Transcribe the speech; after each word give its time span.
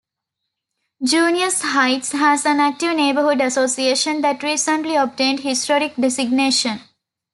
Junius 1.03 1.61
Heights 1.61 2.13
has 2.13 2.43
an 2.43 2.59
active 2.59 2.95
neighborhood 2.95 3.39
association 3.39 4.21
that 4.21 4.41
recently 4.41 4.95
obtained 4.95 5.41
historic 5.41 5.93
designation. 5.95 6.79